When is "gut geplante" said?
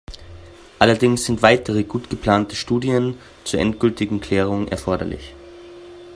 1.83-2.55